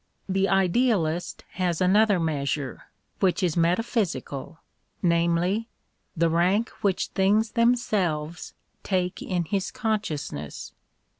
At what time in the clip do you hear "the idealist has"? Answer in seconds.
0.27-1.79